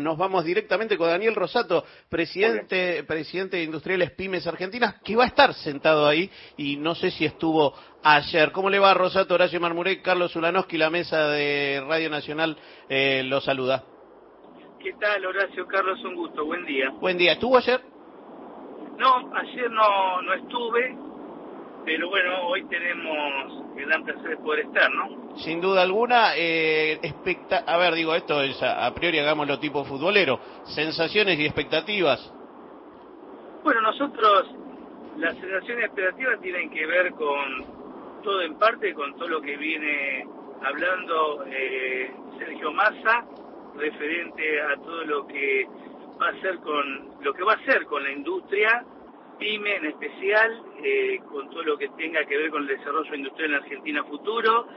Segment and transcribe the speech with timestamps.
[0.00, 5.28] Nos vamos directamente con Daniel Rosato, presidente, presidente de Industriales Pymes Argentinas, que va a
[5.28, 8.52] estar sentado ahí y no sé si estuvo ayer.
[8.52, 12.56] ¿Cómo le va Rosato, Horacio Marmurek, Carlos Ulanowski, la mesa de Radio Nacional
[12.88, 13.84] eh, lo saluda?
[14.82, 16.02] ¿Qué tal Horacio, Carlos?
[16.04, 16.90] Un gusto, buen día.
[17.00, 17.80] Buen día, ¿estuvo ayer?
[18.96, 20.96] No, ayer no, no estuve,
[21.84, 25.36] pero bueno, hoy tenemos el gran placer de poder estar, ¿no?
[25.36, 27.00] Sin duda alguna, eh,
[27.66, 32.32] a ver, digo, esto es a, priori hagámoslo tipo futbolero, sensaciones y expectativas.
[33.62, 34.46] Bueno, nosotros,
[35.18, 39.56] las sensaciones y expectativas tienen que ver con todo en parte, con todo lo que
[39.56, 40.26] viene
[40.62, 43.24] hablando eh, Sergio Massa,
[43.76, 45.66] referente a todo lo que
[46.20, 48.84] va a hacer con, lo que va a hacer con la industria,
[49.40, 53.50] PYME en especial, eh, con todo lo que tenga que ver con el desarrollo industrial
[53.50, 54.68] en Argentina futuro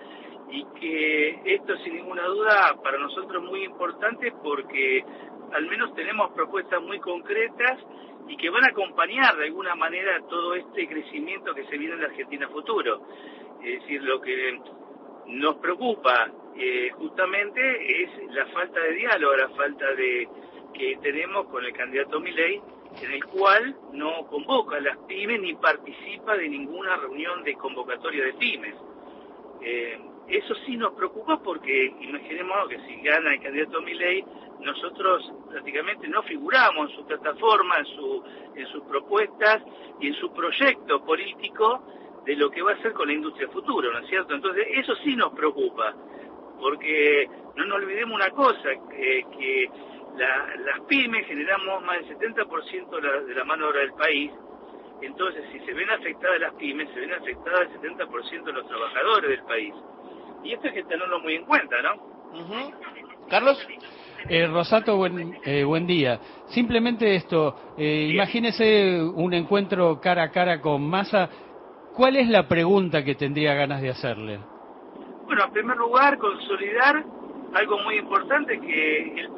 [0.49, 5.03] y que esto sin ninguna duda para nosotros es muy importante porque
[5.51, 7.79] al menos tenemos propuestas muy concretas
[8.27, 12.01] y que van a acompañar de alguna manera todo este crecimiento que se viene en
[12.01, 13.01] la Argentina futuro.
[13.61, 14.59] Es decir, lo que
[15.27, 20.27] nos preocupa eh, justamente es la falta de diálogo, la falta de
[20.73, 22.61] que tenemos con el candidato Milei
[23.01, 28.25] en el cual no convoca a las pymes ni participa de ninguna reunión de convocatoria
[28.25, 28.75] de pymes.
[29.61, 34.23] Eh, eso sí nos preocupa porque imaginemos que si gana el candidato Milei,
[34.61, 38.23] nosotros prácticamente no figuramos en su plataforma, en, su,
[38.55, 39.61] en sus propuestas
[39.99, 41.83] y en su proyecto político
[42.25, 44.33] de lo que va a hacer con la industria futura, ¿no es cierto?
[44.33, 45.93] Entonces eso sí nos preocupa,
[46.59, 49.69] porque no nos olvidemos una cosa, que
[50.17, 54.31] las pymes generamos más del 70% de la, de la mano de obra del país,
[55.01, 59.29] entonces si se ven afectadas las pymes, se ven afectadas el 70% de los trabajadores
[59.29, 59.73] del país.
[60.43, 62.13] Y esto hay que tenerlo muy en cuenta, ¿no?
[63.29, 63.67] Carlos.
[64.29, 66.19] Eh, Rosato, buen, eh, buen día.
[66.47, 71.29] Simplemente esto, eh, imagínese un encuentro cara a cara con Massa.
[71.93, 74.39] ¿Cuál es la pregunta que tendría ganas de hacerle?
[75.25, 77.03] Bueno, en primer lugar, consolidar
[77.53, 79.29] algo muy importante que él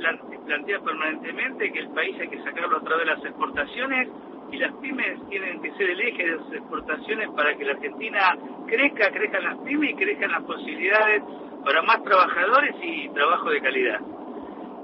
[0.45, 4.09] plantea permanentemente, que el país hay que sacarlo a través de las exportaciones
[4.51, 8.37] y las pymes tienen que ser el eje de las exportaciones para que la Argentina
[8.67, 11.23] crezca, crezcan las pymes y crezcan las posibilidades
[11.65, 13.99] para más trabajadores y trabajo de calidad.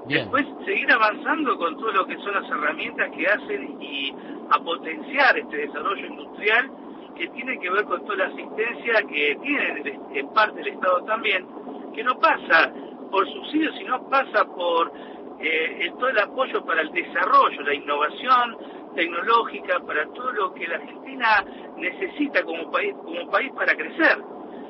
[0.07, 4.13] Después seguir avanzando con todo lo que son las herramientas que hacen y
[4.49, 6.69] a potenciar este desarrollo industrial
[7.15, 11.45] que tiene que ver con toda la asistencia que tiene en parte el Estado también,
[11.93, 12.73] que no pasa
[13.11, 14.91] por subsidios, sino pasa por
[15.39, 18.57] eh, todo el apoyo para el desarrollo, la innovación
[18.95, 21.45] tecnológica, para todo lo que la Argentina
[21.77, 24.17] necesita como país, como país para crecer.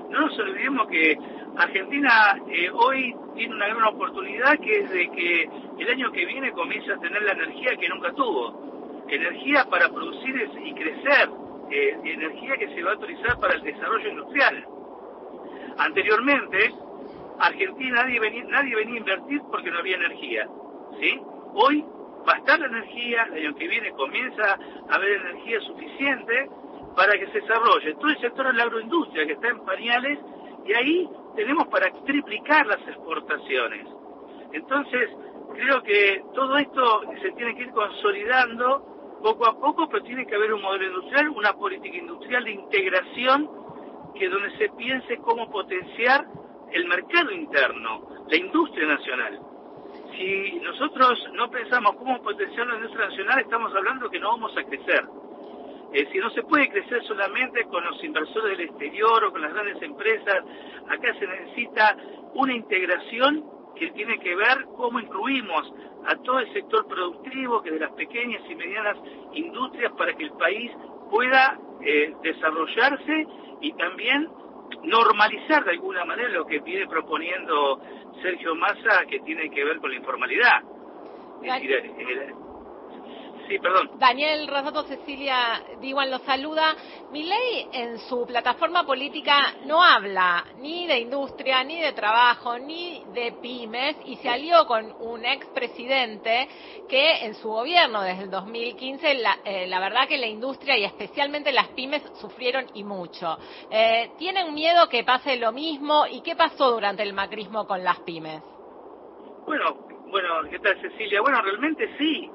[0.10, 1.18] No nos olvidemos que
[1.58, 6.52] Argentina eh, hoy tiene una gran oportunidad que es de que el año que viene
[6.52, 9.06] comienza a tener la energía que nunca tuvo.
[9.08, 11.30] Energía para producir y crecer,
[11.70, 14.66] eh, energía que se va a utilizar para el desarrollo industrial.
[15.78, 16.74] Anteriormente,
[17.48, 20.48] Argentina nadie venía, nadie venía a invertir porque no había energía.
[21.00, 21.20] ¿sí?
[21.54, 21.84] Hoy
[22.28, 24.58] va a estar la energía, el año que viene comienza
[24.90, 26.50] a haber energía suficiente
[26.96, 30.20] para que se desarrolle todo el sector de la agroindustria que está en pañales
[30.66, 33.88] y ahí tenemos para triplicar las exportaciones.
[34.54, 35.10] Entonces,
[35.54, 40.36] creo que todo esto se tiene que ir consolidando poco a poco, pero tiene que
[40.36, 43.50] haber un modelo industrial, una política industrial de integración
[44.16, 46.26] que donde se piense cómo potenciar
[46.72, 49.40] el mercado interno, la industria nacional.
[50.16, 54.64] Si nosotros no pensamos cómo potenciar la industria nacional, estamos hablando que no vamos a
[54.64, 55.06] crecer.
[55.94, 59.54] Eh, si no se puede crecer solamente con los inversores del exterior o con las
[59.54, 60.44] grandes empresas,
[60.88, 61.98] acá se necesita
[62.34, 63.44] una integración
[63.76, 65.74] que tiene que ver cómo incluimos
[66.06, 68.98] a todo el sector productivo, que de las pequeñas y medianas
[69.34, 70.72] industrias, para que el país
[71.10, 73.28] pueda eh, desarrollarse
[73.60, 74.30] y también
[74.84, 77.80] normalizar de alguna manera lo que viene proponiendo
[78.22, 80.62] Sergio Massa que tiene que ver con la informalidad.
[83.98, 86.76] Daniel Rosato Cecilia Diwan lo saluda.
[87.12, 93.34] ley en su plataforma política no habla ni de industria, ni de trabajo, ni de
[93.42, 96.48] pymes y se alió con un expresidente
[96.88, 100.84] que en su gobierno desde el 2015 la, eh, la verdad que la industria y
[100.84, 103.38] especialmente las pymes sufrieron y mucho.
[103.70, 106.06] Eh, ¿Tienen miedo que pase lo mismo?
[106.10, 108.42] ¿Y qué pasó durante el macrismo con las pymes?
[109.46, 109.76] Bueno,
[110.12, 111.22] bueno, ¿qué tal Cecilia?
[111.22, 112.30] Bueno, realmente sí.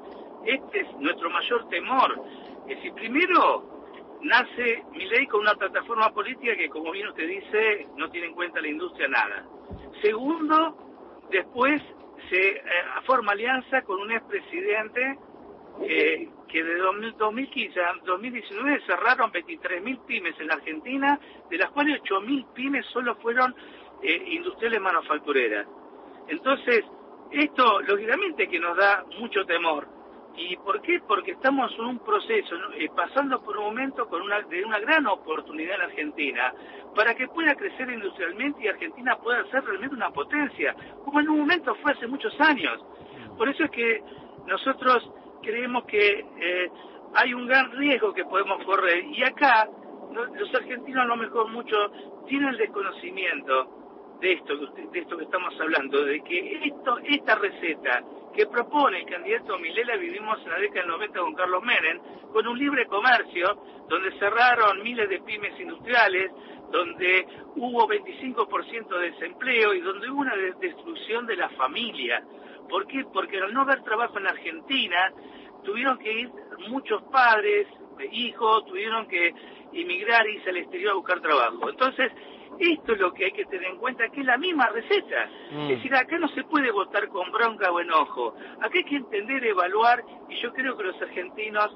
[0.47, 2.23] Este es nuestro mayor temor.
[2.67, 7.87] Que si primero nace mi ley con una plataforma política que, como bien usted dice,
[7.97, 9.45] no tiene en cuenta la industria nada.
[10.01, 11.81] Segundo, después
[12.29, 12.61] se
[13.05, 15.17] forma alianza con un expresidente
[15.81, 22.01] eh, que de 2015 a 2019 cerraron 23.000 pymes en la Argentina, de las cuales
[22.01, 23.53] 8.000 pymes solo fueron
[24.01, 25.67] eh, industriales manufactureras.
[26.27, 26.83] Entonces,
[27.31, 29.96] esto lógicamente que nos da mucho temor.
[30.37, 30.99] ¿Y por qué?
[31.07, 35.07] Porque estamos en un proceso, eh, pasando por un momento con una, de una gran
[35.07, 36.53] oportunidad en Argentina,
[36.95, 41.39] para que pueda crecer industrialmente y Argentina pueda ser realmente una potencia, como en un
[41.39, 42.79] momento fue hace muchos años.
[43.35, 44.03] Por eso es que
[44.45, 45.11] nosotros
[45.41, 46.71] creemos que eh,
[47.15, 49.05] hay un gran riesgo que podemos correr.
[49.05, 49.67] Y acá
[50.13, 51.75] los argentinos a lo mejor mucho
[52.27, 53.76] tienen el desconocimiento
[54.19, 58.03] de esto, de esto que estamos hablando, de que esto, esta receta
[58.33, 61.99] que propone el candidato Milela vivimos en la década del 90 con Carlos Menem,
[62.31, 66.31] con un libre comercio, donde cerraron miles de pymes industriales,
[66.71, 67.25] donde
[67.55, 72.23] hubo 25% de desempleo y donde hubo una destrucción de la familia.
[72.69, 73.05] ¿Por qué?
[73.11, 75.13] Porque al no haber trabajo en Argentina,
[75.63, 76.31] tuvieron que ir
[76.69, 77.67] muchos padres,
[78.11, 79.33] hijos, tuvieron que
[79.73, 81.69] emigrar y irse al exterior a buscar trabajo.
[81.69, 82.11] Entonces,
[82.59, 85.29] esto es lo que hay que tener en cuenta, que es la misma receta.
[85.51, 85.61] Mm.
[85.61, 88.35] Es decir, acá no se puede votar con bronca o enojo.
[88.59, 91.75] Acá hay que entender, evaluar, y yo creo que los argentinos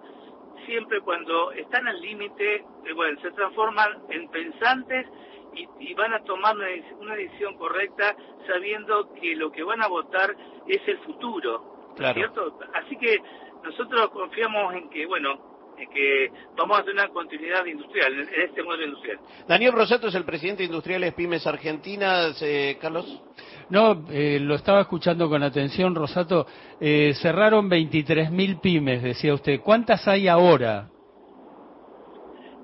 [0.66, 5.08] siempre cuando están al límite, eh, bueno, se transforman en pensantes
[5.54, 8.16] y, van a tomar una, decisión correcta
[8.48, 10.36] sabiendo que lo que van a votar
[10.68, 11.92] es el futuro.
[12.14, 12.58] ¿Cierto?
[12.74, 13.22] Así que
[13.64, 15.51] nosotros confiamos en que, bueno, en
[15.88, 19.20] que vamos a tener una continuidad industrial, en este modelo industrial.
[19.48, 23.22] Daniel Rosato es el presidente de Industriales Pymes Argentinas, eh, Carlos.
[23.70, 26.46] No, eh, lo estaba escuchando con atención, Rosato.
[26.80, 29.62] Eh, cerraron 23.000 pymes, decía usted.
[29.62, 30.90] ¿Cuántas hay ahora?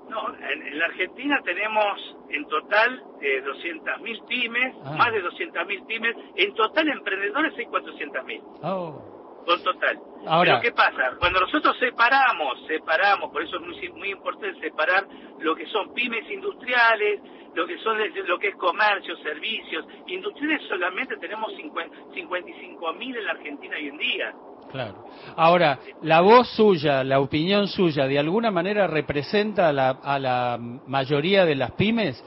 [0.08, 4.96] No, en, la Argentina tenemos en total eh, 200.000 pymes, ah.
[4.96, 6.16] más de 200.000 pymes.
[6.36, 8.42] En total, emprendedores hay 400.000.
[8.62, 9.17] Oh
[9.48, 9.98] con total.
[10.26, 11.16] Ahora, Pero ¿qué pasa?
[11.18, 15.06] Cuando nosotros separamos, separamos, por eso es muy, muy importante separar
[15.40, 17.20] lo que son pymes industriales,
[17.54, 17.96] lo que son
[18.26, 23.96] lo que es comercio, servicios, industriales solamente tenemos 55 mil en la Argentina hoy en
[23.96, 24.34] día.
[24.70, 25.06] Claro.
[25.34, 30.58] Ahora, la voz suya, la opinión suya, ¿de alguna manera representa a la, a la
[30.58, 32.22] mayoría de las pymes?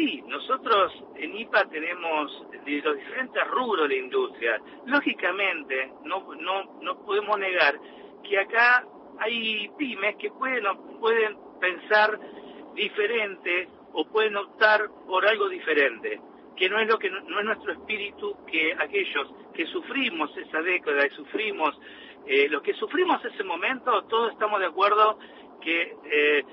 [0.00, 4.58] Sí, nosotros en IPA tenemos de los diferentes rubros de industria.
[4.86, 7.78] Lógicamente, no, no, no podemos negar
[8.26, 8.86] que acá
[9.18, 10.64] hay pymes que pueden,
[10.98, 12.18] pueden pensar
[12.74, 16.18] diferente o pueden optar por algo diferente,
[16.56, 21.06] que no es lo que no, es nuestro espíritu que aquellos que sufrimos esa década
[21.08, 21.78] y sufrimos
[22.26, 25.18] eh, los que sufrimos ese momento, todos estamos de acuerdo
[25.60, 26.44] que eh,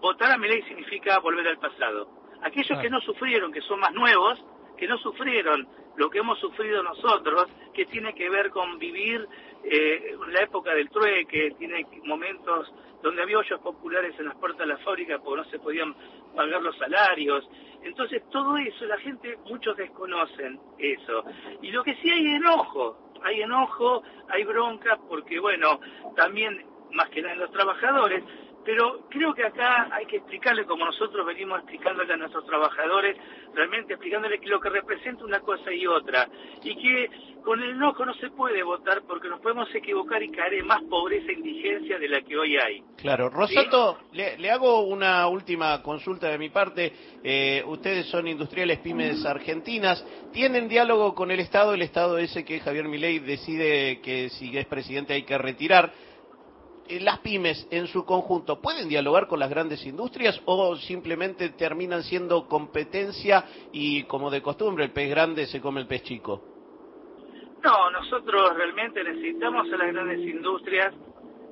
[0.00, 2.24] votar a mi ley significa volver al pasado.
[2.44, 4.44] Aquellos que no sufrieron, que son más nuevos,
[4.76, 9.26] que no sufrieron lo que hemos sufrido nosotros, que tiene que ver con vivir
[9.62, 14.74] eh, la época del trueque, tiene momentos donde había hoyos populares en las puertas de
[14.74, 15.94] la fábrica porque no se podían
[16.34, 17.48] pagar los salarios.
[17.82, 21.24] Entonces todo eso, la gente, muchos desconocen eso.
[21.62, 25.80] Y lo que sí hay enojo, hay enojo, hay bronca, porque bueno,
[26.16, 28.24] también más que nada en los trabajadores,
[28.64, 33.16] pero creo que acá hay que explicarle, como nosotros venimos explicándole a nuestros trabajadores,
[33.54, 36.28] realmente explicándole lo que representa una cosa y otra,
[36.62, 37.10] y que
[37.42, 40.82] con el enojo no se puede votar porque nos podemos equivocar y caer en más
[40.84, 42.82] pobreza e indigencia de la que hoy hay.
[42.96, 46.92] Claro, Rosato, le, hago una última consulta de mi parte.
[47.22, 51.74] Eh, ustedes son industriales pymes argentinas, ¿tienen diálogo con el Estado?
[51.74, 55.92] El Estado ese que Javier Milei decide que si es presidente hay que retirar
[57.00, 62.46] las pymes en su conjunto pueden dialogar con las grandes industrias o simplemente terminan siendo
[62.46, 66.42] competencia y como de costumbre el pez grande se come el pez chico?
[67.62, 70.94] No, nosotros realmente necesitamos a las grandes industrias.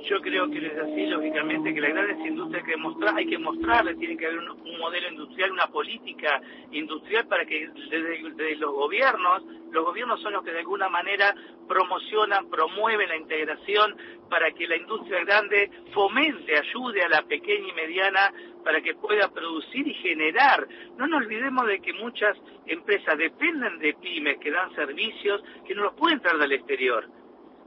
[0.08, 3.96] Yo creo que es así, lógicamente, que las grandes industrias que mostrar, hay que mostrarles,
[3.98, 6.40] tiene que haber un, modelo industrial, una política
[6.72, 11.34] industrial para que desde los gobiernos, los gobiernos son los que de alguna manera
[11.68, 13.96] promocionan, promueven la integración
[14.28, 18.32] para que la industria grande fomente, ayude a la pequeña y mediana
[18.64, 20.66] para que pueda producir y generar.
[20.96, 25.84] No nos olvidemos de que muchas empresas dependen de pymes que dan servicios que no
[25.84, 27.08] los pueden traer del exterior.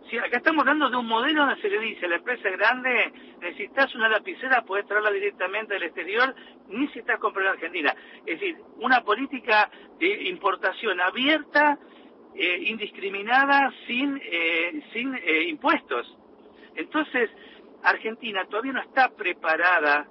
[0.09, 3.11] Si acá estamos hablando de un modelo donde se le dice a la empresa grande,
[3.41, 6.35] necesitas una lapicera, puedes traerla directamente del exterior,
[6.67, 7.95] ni necesitas comprar en Argentina.
[8.25, 9.69] Es decir, una política
[9.99, 11.79] de importación abierta,
[12.35, 16.17] eh, indiscriminada, sin, eh, sin eh, impuestos.
[16.75, 17.31] Entonces,
[17.81, 20.07] Argentina todavía no está preparada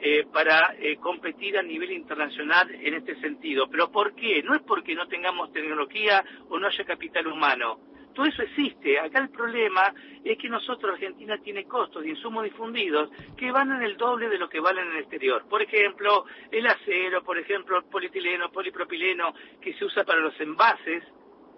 [0.00, 3.68] eh, para eh, competir a nivel internacional en este sentido.
[3.70, 4.42] ¿Pero por qué?
[4.42, 7.78] No es porque no tengamos tecnología o no haya capital humano.
[8.14, 8.98] Todo eso existe.
[8.98, 9.92] Acá el problema
[10.24, 14.38] es que nosotros, Argentina, tiene costos de insumos difundidos que van en el doble de
[14.38, 15.44] lo que valen en el exterior.
[15.48, 21.02] Por ejemplo, el acero, por ejemplo, el polietileno, polipropileno, que se usa para los envases.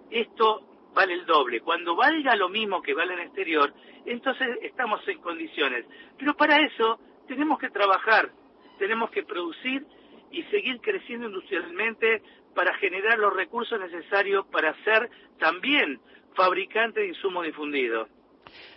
[0.09, 1.61] Esto vale el doble.
[1.61, 3.71] Cuando valga lo mismo que vale en el exterior,
[4.05, 5.85] entonces estamos en condiciones.
[6.17, 8.31] Pero para eso tenemos que trabajar,
[8.79, 9.85] tenemos que producir
[10.31, 12.23] y seguir creciendo industrialmente
[12.55, 15.99] para generar los recursos necesarios para ser también
[16.37, 18.07] fabricante de insumos difundidos.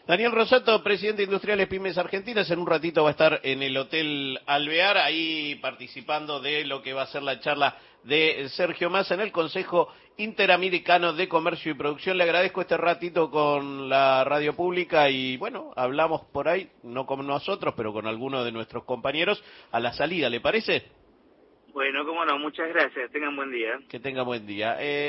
[0.07, 3.77] Daniel Rosato, presidente de Industriales Pymes Argentinas, en un ratito va a estar en el
[3.77, 9.15] Hotel Alvear, ahí participando de lo que va a ser la charla de Sergio Massa
[9.15, 12.19] en el Consejo Interamericano de Comercio y Producción.
[12.19, 17.25] Le agradezco este ratito con la radio pública y bueno, hablamos por ahí, no con
[17.25, 20.83] nosotros, pero con algunos de nuestros compañeros a la salida, ¿le parece?
[21.73, 23.79] Bueno, cómo no, muchas gracias, tengan buen día.
[23.89, 24.77] Que tengan buen día.
[24.81, 24.99] Eh...